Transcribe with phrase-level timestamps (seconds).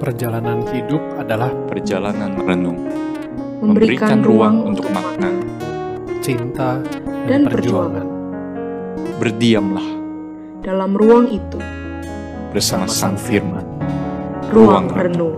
[0.00, 2.88] Perjalanan hidup adalah perjalanan renung,
[3.60, 5.28] memberikan ruang untuk makna.
[6.24, 6.80] cinta
[7.28, 8.06] Dan dan, perjuangan.
[9.20, 9.88] Berdiamlah
[10.64, 11.60] dalam ruang itu,
[12.48, 13.60] bersama Sang Firman.
[14.48, 15.36] ruang Ruang renung.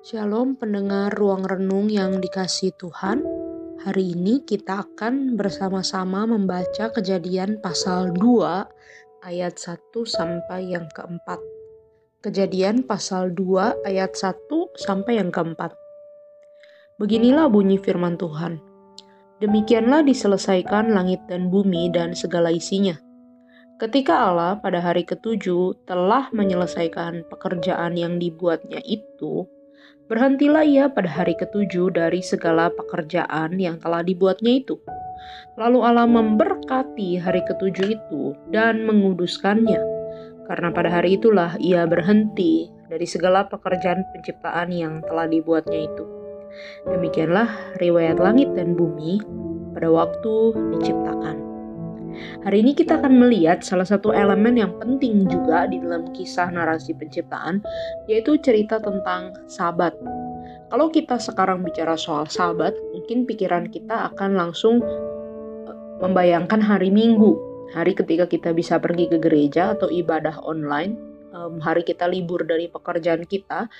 [0.00, 3.29] Shalom pendengar ruang renung yang dikasih Tuhan.
[3.80, 11.40] Hari ini kita akan bersama-sama membaca kejadian pasal 2 ayat 1 sampai yang keempat.
[12.20, 14.36] Kejadian pasal 2 ayat 1
[14.76, 15.72] sampai yang keempat.
[17.00, 18.60] Beginilah bunyi firman Tuhan.
[19.40, 23.00] Demikianlah diselesaikan langit dan bumi dan segala isinya.
[23.80, 29.48] Ketika Allah pada hari ketujuh telah menyelesaikan pekerjaan yang dibuatnya itu,
[30.10, 34.74] berhentilah ia pada hari ketujuh dari segala pekerjaan yang telah dibuatnya itu.
[35.54, 39.78] Lalu Allah memberkati hari ketujuh itu dan menguduskannya,
[40.50, 46.04] karena pada hari itulah ia berhenti dari segala pekerjaan penciptaan yang telah dibuatnya itu.
[46.90, 49.22] Demikianlah riwayat langit dan bumi
[49.78, 50.34] pada waktu
[50.74, 51.49] diciptakan.
[52.44, 56.96] Hari ini kita akan melihat salah satu elemen yang penting juga di dalam kisah narasi
[56.96, 57.62] penciptaan,
[58.10, 59.94] yaitu cerita tentang sabat.
[60.70, 67.34] Kalau kita sekarang bicara soal sabat, mungkin pikiran kita akan langsung eh, membayangkan hari Minggu,
[67.74, 71.10] hari ketika kita bisa pergi ke gereja atau ibadah online,
[71.60, 73.70] hari kita libur dari pekerjaan kita,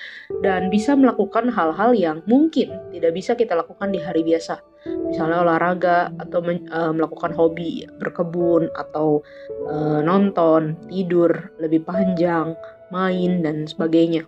[0.43, 4.63] dan bisa melakukan hal-hal yang mungkin tidak bisa kita lakukan di hari biasa
[5.11, 9.27] misalnya olahraga atau men- eh, melakukan hobi berkebun atau
[9.67, 12.55] eh, nonton, tidur lebih panjang,
[12.95, 14.23] main dan sebagainya.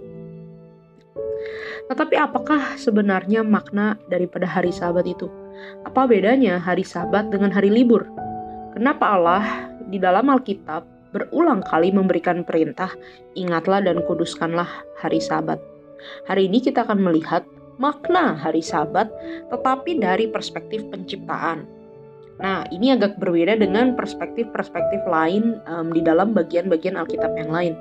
[1.86, 5.30] Tetapi apakah sebenarnya makna daripada hari Sabat itu?
[5.86, 8.06] Apa bedanya hari Sabat dengan hari libur?
[8.72, 9.44] Kenapa Allah
[9.92, 12.88] di dalam Alkitab berulang kali memberikan perintah,
[13.36, 14.66] ingatlah dan kuduskanlah
[14.98, 15.60] hari Sabat.
[16.26, 17.44] Hari ini kita akan melihat
[17.80, 19.08] makna hari Sabat,
[19.48, 21.64] tetapi dari perspektif penciptaan.
[22.42, 27.74] Nah, ini agak berbeda dengan perspektif-perspektif lain em, di dalam bagian-bagian Alkitab yang lain.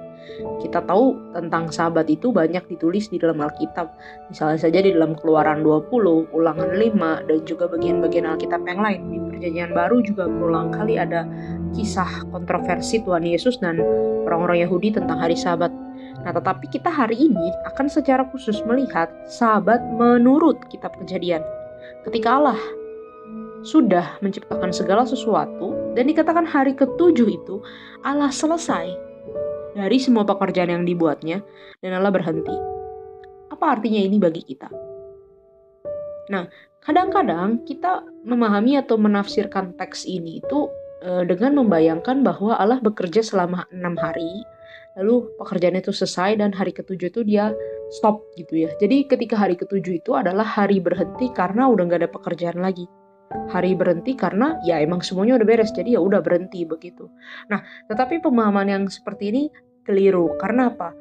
[0.61, 3.89] Kita tahu tentang Sabat itu banyak ditulis di dalam Alkitab.
[4.29, 9.01] Misalnya saja di dalam Keluaran 20, Ulangan 5, dan juga bagian-bagian Alkitab yang lain.
[9.09, 11.25] Di Perjanjian Baru juga berulang kali ada
[11.73, 13.81] kisah kontroversi Tuhan Yesus dan
[14.29, 15.73] orang-orang Yahudi tentang hari Sabat.
[16.21, 21.41] Nah, tetapi kita hari ini akan secara khusus melihat sahabat menurut kitab kejadian.
[22.05, 22.59] Ketika Allah
[23.61, 27.61] sudah menciptakan segala sesuatu dan dikatakan hari ketujuh itu
[28.01, 28.89] Allah selesai
[29.77, 31.45] dari semua pekerjaan yang dibuatnya
[31.81, 32.53] dan Allah berhenti.
[33.53, 34.69] Apa artinya ini bagi kita?
[36.33, 36.47] Nah,
[36.81, 40.69] kadang-kadang kita memahami atau menafsirkan teks ini itu
[41.05, 44.45] eh, dengan membayangkan bahwa Allah bekerja selama enam hari
[44.99, 47.55] lalu pekerjaan itu selesai dan hari ketujuh itu dia
[47.91, 48.69] stop gitu ya.
[48.79, 52.87] Jadi ketika hari ketujuh itu adalah hari berhenti karena udah nggak ada pekerjaan lagi.
[53.31, 57.07] Hari berhenti karena ya emang semuanya udah beres jadi ya udah berhenti begitu.
[57.47, 59.43] Nah tetapi pemahaman yang seperti ini
[59.87, 60.91] keliru karena apa?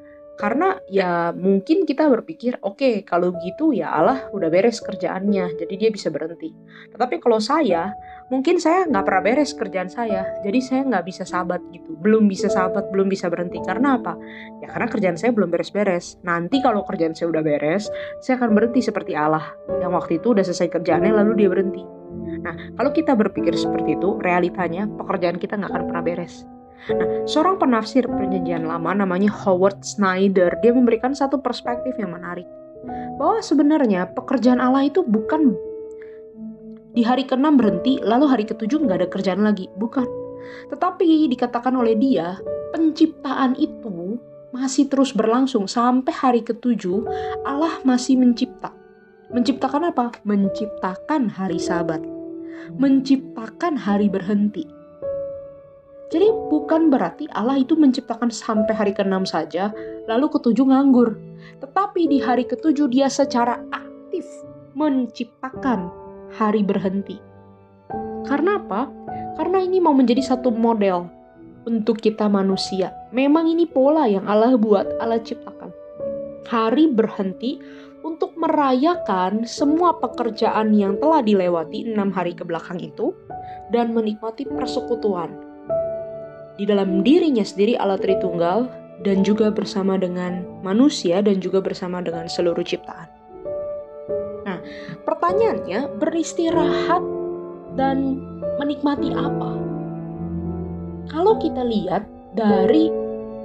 [0.41, 5.91] Karena ya mungkin kita berpikir oke kalau gitu ya Allah udah beres kerjaannya jadi dia
[5.93, 6.49] bisa berhenti.
[6.97, 7.93] Tetapi kalau saya
[8.33, 11.93] mungkin saya nggak pernah beres kerjaan saya jadi saya nggak bisa sabat gitu.
[12.01, 13.61] Belum bisa sabat belum bisa berhenti.
[13.61, 14.17] Karena apa?
[14.65, 16.17] Ya karena kerjaan saya belum beres-beres.
[16.25, 17.93] Nanti kalau kerjaan saya udah beres
[18.25, 19.45] saya akan berhenti seperti Allah
[19.85, 21.85] yang waktu itu udah selesai kerjaannya lalu dia berhenti.
[22.41, 26.49] Nah kalau kita berpikir seperti itu realitanya pekerjaan kita nggak akan pernah beres
[26.89, 32.49] Nah, seorang penafsir perjanjian lama namanya Howard Snyder, dia memberikan satu perspektif yang menarik.
[33.21, 35.53] Bahwa sebenarnya pekerjaan Allah itu bukan
[36.97, 39.69] di hari ke-6 berhenti, lalu hari ke-7 nggak ada kerjaan lagi.
[39.77, 40.09] Bukan.
[40.73, 42.41] Tetapi dikatakan oleh dia,
[42.73, 44.19] penciptaan itu
[44.51, 46.83] masih terus berlangsung sampai hari ke-7
[47.47, 48.75] Allah masih mencipta.
[49.31, 50.11] Menciptakan apa?
[50.27, 52.03] Menciptakan hari sabat.
[52.75, 54.80] Menciptakan hari berhenti.
[56.51, 59.71] Bukan berarti Allah itu menciptakan sampai hari ke-6 saja,
[60.11, 61.15] lalu ketujuh nganggur.
[61.63, 64.27] Tetapi di hari ketujuh dia secara aktif
[64.75, 65.87] menciptakan
[66.35, 67.23] hari berhenti.
[68.27, 68.91] Karena apa?
[69.39, 71.07] Karena ini mau menjadi satu model
[71.71, 72.91] untuk kita manusia.
[73.15, 75.71] Memang ini pola yang Allah buat, Allah ciptakan.
[76.51, 77.63] Hari berhenti
[78.03, 83.15] untuk merayakan semua pekerjaan yang telah dilewati enam hari ke belakang itu
[83.71, 85.50] dan menikmati persekutuan
[86.61, 88.69] di dalam dirinya sendiri Allah Tritunggal
[89.01, 93.09] dan juga bersama dengan manusia dan juga bersama dengan seluruh ciptaan.
[94.45, 94.61] Nah,
[95.09, 97.01] pertanyaannya beristirahat
[97.81, 98.21] dan
[98.61, 99.71] menikmati apa?
[101.11, 102.07] kalau kita lihat
[102.39, 102.89] dari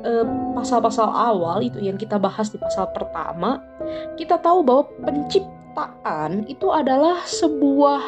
[0.06, 3.60] eh, pasal-pasal awal itu yang kita bahas di pasal pertama,
[4.16, 8.00] kita tahu bahwa penciptaan itu adalah sebuah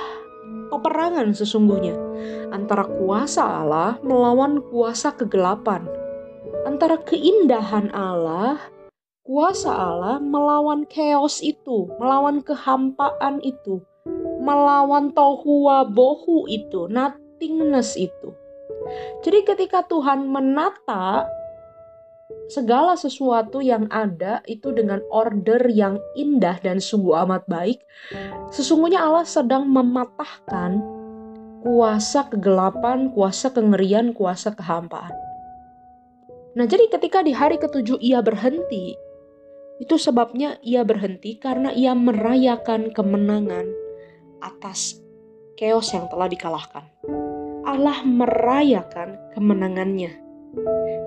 [0.78, 1.98] peperangan sesungguhnya
[2.54, 5.90] antara kuasa Allah melawan kuasa kegelapan,
[6.70, 8.62] antara keindahan Allah,
[9.26, 13.82] kuasa Allah melawan chaos itu, melawan kehampaan itu,
[14.46, 18.30] melawan tohua bohu itu, nothingness itu.
[19.26, 21.28] Jadi ketika Tuhan menata
[22.48, 27.80] segala sesuatu yang ada itu dengan order yang indah dan sungguh amat baik,
[28.52, 30.80] sesungguhnya Allah sedang mematahkan
[31.64, 35.12] kuasa kegelapan, kuasa kengerian, kuasa kehampaan.
[36.58, 38.98] Nah, jadi ketika di hari ketujuh ia berhenti,
[39.78, 43.70] itu sebabnya ia berhenti karena ia merayakan kemenangan
[44.42, 44.98] atas
[45.58, 46.86] chaos yang telah dikalahkan.
[47.68, 50.27] Allah merayakan kemenangannya.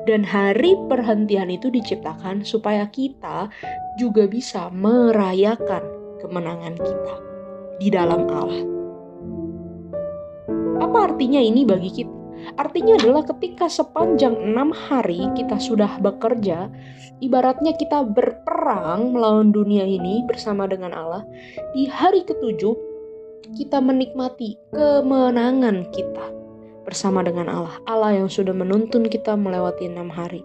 [0.08, 3.52] Dan hari perhentian itu diciptakan supaya kita
[4.00, 5.84] juga bisa merayakan
[6.18, 7.14] kemenangan kita
[7.78, 8.62] di dalam Allah.
[10.80, 12.20] Apa artinya ini bagi kita?
[12.56, 16.72] Artinya adalah ketika sepanjang enam hari kita sudah bekerja,
[17.20, 21.22] ibaratnya kita berperang melawan dunia ini bersama dengan Allah.
[21.76, 22.74] Di hari ketujuh,
[23.60, 26.39] kita menikmati kemenangan kita
[26.90, 27.78] bersama dengan Allah.
[27.86, 30.42] Allah yang sudah menuntun kita melewati enam hari.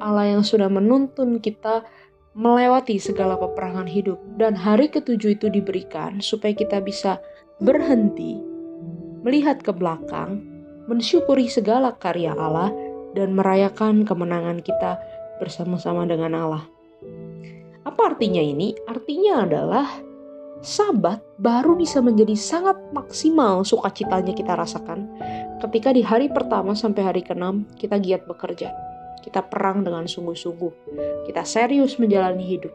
[0.00, 1.84] Allah yang sudah menuntun kita
[2.32, 4.16] melewati segala peperangan hidup.
[4.40, 7.20] Dan hari ketujuh itu diberikan supaya kita bisa
[7.60, 8.40] berhenti,
[9.20, 10.40] melihat ke belakang,
[10.88, 12.72] mensyukuri segala karya Allah,
[13.12, 14.96] dan merayakan kemenangan kita
[15.36, 16.64] bersama-sama dengan Allah.
[17.84, 18.72] Apa artinya ini?
[18.88, 19.86] Artinya adalah
[20.62, 25.10] Sabat baru bisa menjadi sangat maksimal sukacitanya kita rasakan
[25.58, 28.70] ketika di hari pertama sampai hari keenam kita giat bekerja.
[29.26, 30.72] Kita perang dengan sungguh-sungguh.
[31.26, 32.70] Kita serius menjalani hidup.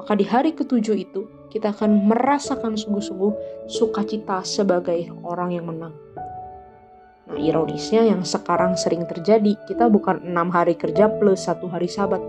[0.00, 3.32] Maka di hari ketujuh itu kita akan merasakan sungguh-sungguh
[3.68, 5.92] sukacita sebagai orang yang menang.
[7.28, 12.20] Nah ironisnya yang sekarang sering terjadi, kita bukan enam hari kerja plus satu hari sabat.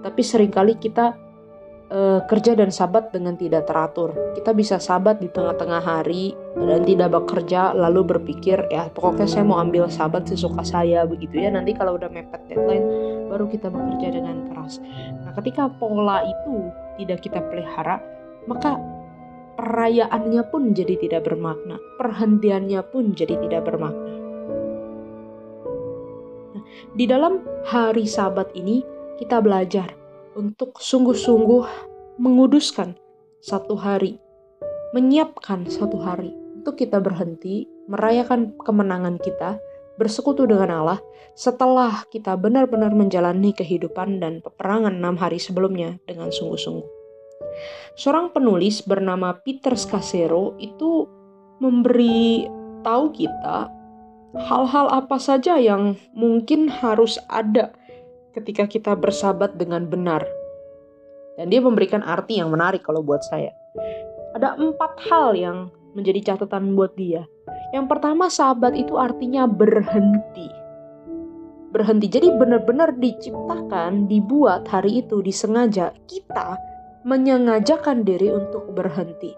[0.00, 1.12] Tapi sering kali kita
[1.90, 4.14] uh, kerja dan sabat dengan tidak teratur.
[4.34, 9.62] Kita bisa sabat di tengah-tengah hari dan tidak bekerja lalu berpikir ya pokoknya saya mau
[9.62, 11.50] ambil sabat sesuka saya begitu ya.
[11.52, 12.86] Nanti kalau udah mepet deadline
[13.30, 14.78] baru kita bekerja dengan keras.
[15.22, 16.70] Nah, ketika pola itu
[17.02, 18.00] tidak kita pelihara,
[18.48, 18.78] maka
[19.56, 24.14] perayaannya pun jadi tidak bermakna, perhentiannya pun jadi tidak bermakna.
[26.54, 26.62] Nah,
[26.94, 28.84] di dalam hari Sabat ini
[29.16, 30.05] kita belajar
[30.36, 31.64] untuk sungguh-sungguh
[32.20, 32.92] menguduskan
[33.40, 34.20] satu hari,
[34.92, 39.56] menyiapkan satu hari untuk kita berhenti, merayakan kemenangan kita,
[39.96, 41.00] bersekutu dengan Allah
[41.32, 46.84] setelah kita benar-benar menjalani kehidupan dan peperangan enam hari sebelumnya dengan sungguh-sungguh.
[47.96, 51.08] Seorang penulis bernama Peter Scassero itu
[51.64, 52.44] memberi
[52.84, 53.72] tahu kita
[54.36, 57.72] hal-hal apa saja yang mungkin harus ada
[58.36, 60.20] ketika kita bersahabat dengan benar.
[61.40, 63.52] Dan dia memberikan arti yang menarik kalau buat saya.
[64.36, 67.24] Ada empat hal yang menjadi catatan buat dia.
[67.72, 70.48] Yang pertama, sahabat itu artinya berhenti.
[71.72, 72.06] Berhenti.
[72.08, 76.56] Jadi benar-benar diciptakan, dibuat hari itu disengaja kita
[77.04, 79.32] menyengajakan diri untuk berhenti.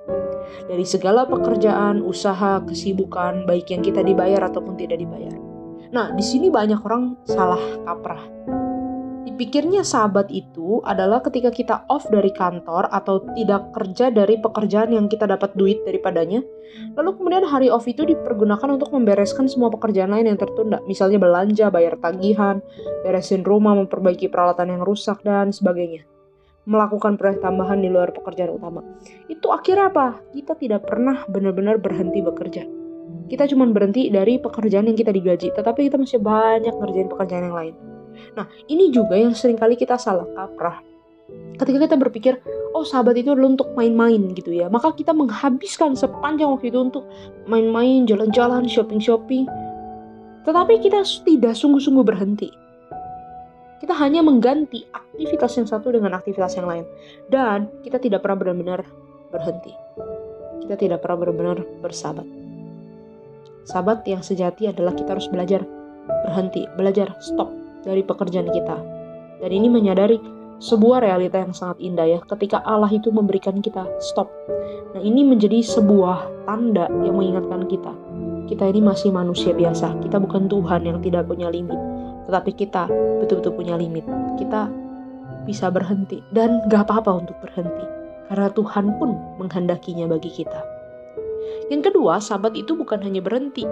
[0.66, 5.34] Dari segala pekerjaan, usaha, kesibukan, baik yang kita dibayar ataupun tidak dibayar.
[5.92, 8.22] Nah, di sini banyak orang salah kaprah
[9.38, 15.06] Dipikirnya sahabat itu adalah ketika kita off dari kantor atau tidak kerja dari pekerjaan yang
[15.06, 16.42] kita dapat duit daripadanya,
[16.98, 21.70] lalu kemudian hari off itu dipergunakan untuk membereskan semua pekerjaan lain yang tertunda, misalnya belanja,
[21.70, 22.58] bayar tagihan,
[23.06, 26.02] beresin rumah, memperbaiki peralatan yang rusak, dan sebagainya.
[26.66, 28.82] Melakukan proyek tambahan di luar pekerjaan utama.
[29.30, 30.18] Itu akhirnya apa?
[30.34, 32.66] Kita tidak pernah benar-benar berhenti bekerja.
[33.30, 37.54] Kita cuma berhenti dari pekerjaan yang kita digaji, tetapi kita masih banyak ngerjain pekerjaan yang
[37.54, 37.97] lain.
[38.36, 40.80] Nah, ini juga yang sering kali kita salah kaprah.
[41.60, 42.40] Ketika kita berpikir,
[42.72, 47.04] oh sahabat itu adalah untuk main-main gitu ya, maka kita menghabiskan sepanjang waktu itu untuk
[47.44, 49.44] main-main, jalan-jalan, shopping-shopping.
[50.48, 52.48] Tetapi kita tidak sungguh-sungguh berhenti.
[53.78, 56.84] Kita hanya mengganti aktivitas yang satu dengan aktivitas yang lain.
[57.28, 58.80] Dan kita tidak pernah benar-benar
[59.28, 59.70] berhenti.
[60.64, 62.26] Kita tidak pernah benar-benar bersahabat.
[63.68, 65.60] Sahabat yang sejati adalah kita harus belajar
[66.24, 67.52] berhenti, belajar stop,
[67.88, 68.76] dari pekerjaan kita.
[69.40, 70.20] Dan ini menyadari
[70.60, 74.28] sebuah realita yang sangat indah ya ketika Allah itu memberikan kita stop.
[74.92, 77.94] Nah ini menjadi sebuah tanda yang mengingatkan kita
[78.48, 80.00] kita ini masih manusia biasa.
[80.00, 81.76] Kita bukan Tuhan yang tidak punya limit,
[82.26, 82.88] tetapi kita
[83.20, 84.08] betul-betul punya limit.
[84.40, 84.72] Kita
[85.44, 87.84] bisa berhenti dan gak apa-apa untuk berhenti
[88.28, 90.60] karena Tuhan pun menghendakinya bagi kita.
[91.68, 93.64] Yang kedua, sahabat itu bukan hanya berhenti,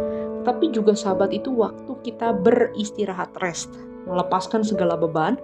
[0.45, 3.73] tapi juga sahabat itu waktu kita beristirahat rest,
[4.07, 5.37] melepaskan segala beban,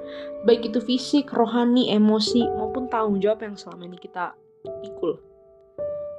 [0.47, 4.33] baik itu fisik, rohani, emosi, maupun tanggung jawab yang selama ini kita
[4.87, 5.19] pikul.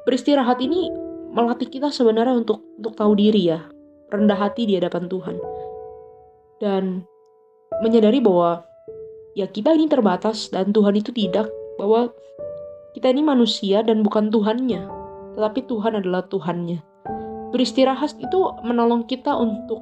[0.03, 0.91] Beristirahat ini
[1.31, 3.63] melatih kita sebenarnya untuk untuk tahu diri ya,
[4.11, 5.35] rendah hati di hadapan Tuhan.
[6.59, 6.83] Dan
[7.81, 8.61] menyadari bahwa
[9.33, 11.47] ya kita ini terbatas dan Tuhan itu tidak,
[11.79, 12.11] bahwa
[12.93, 14.85] kita ini manusia dan bukan Tuhannya,
[15.39, 16.83] tetapi Tuhan adalah Tuhannya.
[17.49, 19.81] Beristirahat itu menolong kita untuk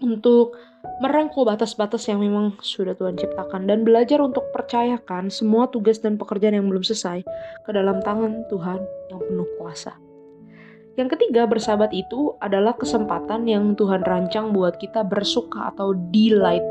[0.00, 0.56] untuk
[1.00, 6.56] merangkul batas-batas yang memang sudah Tuhan ciptakan dan belajar untuk percayakan semua tugas dan pekerjaan
[6.56, 7.24] yang belum selesai
[7.64, 8.80] ke dalam tangan Tuhan
[9.12, 9.96] yang penuh kuasa.
[11.00, 16.64] Yang ketiga, bersahabat itu adalah kesempatan yang Tuhan rancang buat kita bersuka atau delight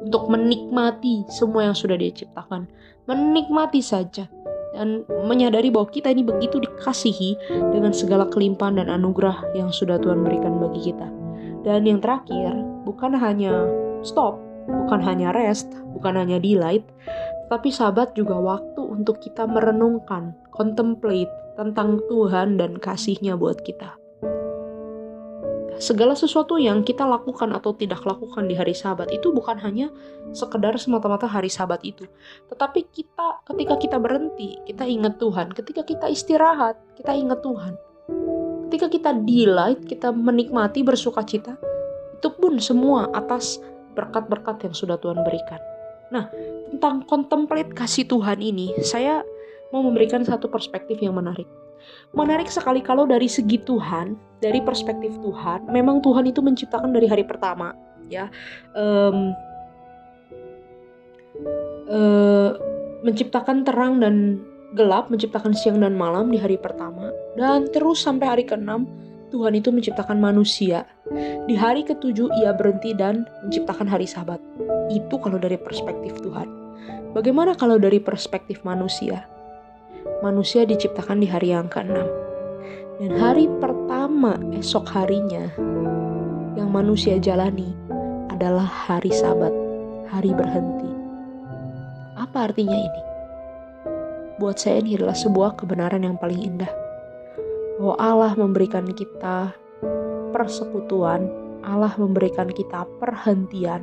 [0.00, 2.70] untuk menikmati semua yang sudah Dia ciptakan.
[3.04, 4.30] Menikmati saja
[4.76, 7.34] dan menyadari bahwa kita ini begitu dikasihi
[7.74, 11.17] dengan segala kelimpahan dan anugerah yang sudah Tuhan berikan bagi kita.
[11.68, 12.56] Dan yang terakhir,
[12.88, 13.68] bukan hanya
[14.00, 16.88] stop, bukan hanya rest, bukan hanya delight,
[17.52, 21.28] tapi sahabat juga waktu untuk kita merenungkan, contemplate
[21.60, 24.00] tentang Tuhan dan kasihnya buat kita.
[25.78, 29.92] Segala sesuatu yang kita lakukan atau tidak lakukan di hari sabat itu bukan hanya
[30.34, 32.02] sekedar semata-mata hari sabat itu.
[32.50, 35.54] Tetapi kita ketika kita berhenti, kita ingat Tuhan.
[35.54, 37.78] Ketika kita istirahat, kita ingat Tuhan.
[38.68, 41.56] Ketika kita delight, kita menikmati bersuka cita,
[42.12, 43.56] itu pun semua atas
[43.96, 45.56] berkat-berkat yang sudah Tuhan berikan.
[46.12, 46.28] Nah,
[46.68, 49.24] tentang contemplate kasih Tuhan ini, saya
[49.72, 51.48] mau memberikan satu perspektif yang menarik.
[52.12, 57.24] Menarik sekali kalau dari segi Tuhan, dari perspektif Tuhan, memang Tuhan itu menciptakan dari hari
[57.24, 57.72] pertama,
[58.12, 58.28] ya,
[58.76, 59.32] um,
[61.88, 62.52] uh,
[63.00, 64.44] menciptakan terang dan
[64.76, 68.84] gelap, menciptakan siang dan malam di hari pertama, dan terus sampai hari keenam
[69.28, 70.88] Tuhan itu menciptakan manusia.
[71.48, 74.40] Di hari ketujuh ia berhenti dan menciptakan hari sabat.
[74.88, 76.48] Itu kalau dari perspektif Tuhan.
[77.12, 79.28] Bagaimana kalau dari perspektif manusia?
[80.20, 82.06] manusia diciptakan di hari yang keenam.
[82.98, 85.46] Dan hari pertama esok harinya
[86.58, 87.70] yang manusia jalani
[88.34, 89.54] adalah hari sabat,
[90.10, 90.90] hari berhenti.
[92.18, 93.07] Apa artinya ini?
[94.38, 96.70] Buat saya ini adalah sebuah kebenaran yang paling indah.
[97.78, 99.54] Bahwa Allah memberikan kita
[100.34, 101.26] persekutuan,
[101.62, 103.82] Allah memberikan kita perhentian,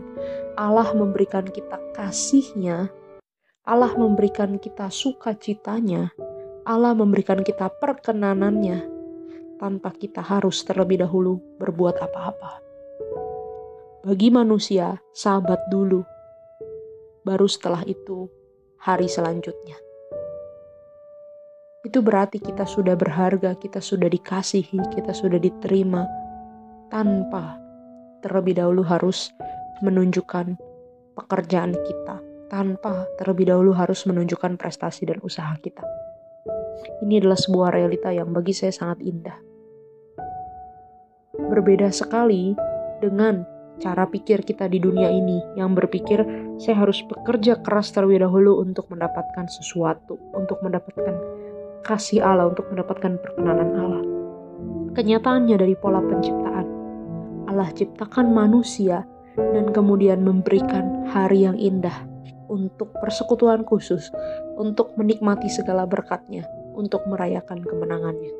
[0.55, 2.87] Allah memberikan kita kasihnya
[3.65, 6.13] Allah memberikan kita sukacitanya,
[6.69, 8.85] Allah memberikan kita perkenanannya,
[9.57, 12.61] tanpa kita harus terlebih dahulu berbuat apa-apa.
[14.05, 16.05] Bagi manusia, sahabat dulu,
[17.25, 18.29] baru setelah itu
[18.77, 19.81] hari selanjutnya.
[21.85, 26.09] Itu berarti kita sudah berharga, kita sudah dikasihi, kita sudah diterima
[26.89, 27.61] tanpa
[28.25, 29.29] terlebih dahulu harus
[29.85, 30.57] menunjukkan
[31.13, 32.17] pekerjaan kita,
[32.49, 35.85] tanpa terlebih dahulu harus menunjukkan prestasi dan usaha kita.
[37.05, 39.37] Ini adalah sebuah realita yang bagi saya sangat indah.
[41.37, 42.57] Berbeda sekali
[42.97, 43.45] dengan
[43.77, 46.23] cara pikir kita di dunia ini yang berpikir
[46.57, 51.34] saya harus bekerja keras terlebih dahulu untuk mendapatkan sesuatu, untuk mendapatkan
[51.85, 54.03] kasih Allah, untuk mendapatkan perkenanan Allah.
[54.97, 56.67] Kenyataannya dari pola penciptaan,
[57.45, 59.05] Allah ciptakan manusia
[59.37, 61.93] dan kemudian memberikan hari yang indah
[62.49, 64.09] untuk persekutuan khusus,
[64.57, 68.33] untuk menikmati segala berkatnya, untuk merayakan kemenangannya.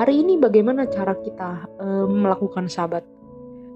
[0.00, 3.04] Hari ini bagaimana cara kita e, melakukan sabat?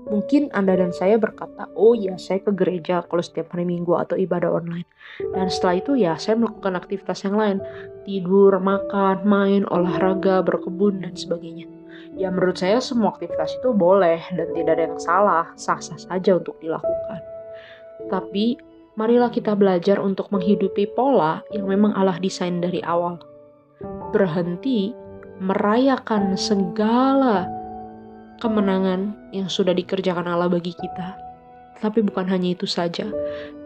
[0.04, 4.20] Mungkin Anda dan saya berkata, oh ya saya ke gereja kalau setiap hari minggu atau
[4.20, 4.84] ibadah online.
[5.32, 7.58] Dan setelah itu ya saya melakukan aktivitas yang lain.
[8.04, 11.64] Tidur, makan, main, olahraga, berkebun, dan sebagainya.
[12.14, 16.54] Ya menurut saya semua aktivitas itu boleh dan tidak ada yang salah, sah-sah saja untuk
[16.61, 17.20] dilakukan.
[18.06, 18.61] Tapi
[18.94, 23.18] marilah kita belajar untuk menghidupi pola yang memang Allah desain dari awal.
[24.14, 24.94] Berhenti
[25.42, 27.50] merayakan segala
[28.38, 31.18] kemenangan yang sudah dikerjakan Allah bagi kita.
[31.82, 33.04] Tapi bukan hanya itu saja,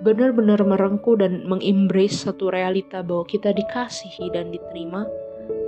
[0.03, 5.07] benar-benar merengku dan mengembrace satu realita bahwa kita dikasihi dan diterima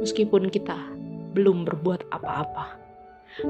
[0.03, 0.75] meskipun kita
[1.37, 2.75] belum berbuat apa-apa.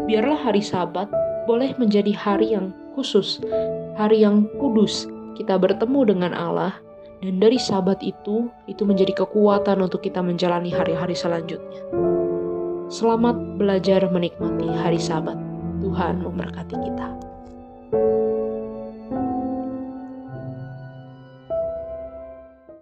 [0.04, 1.08] Biarlah hari Sabat
[1.48, 3.40] boleh menjadi hari yang khusus,
[3.96, 5.08] hari yang kudus,
[5.40, 6.76] kita bertemu dengan Allah,
[7.20, 12.19] dan dari sabat itu, itu menjadi kekuatan untuk kita menjalani hari-hari selanjutnya.
[12.90, 15.38] Selamat belajar menikmati hari Sabat.
[15.78, 17.08] Tuhan memberkati kita.